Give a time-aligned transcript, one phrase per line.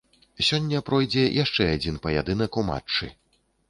[0.47, 3.17] Сёння пройдзе яшчэ адзін паядынак у матчы.